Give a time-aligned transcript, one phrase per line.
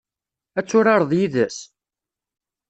[0.59, 1.57] Ad turareḍ yid-s?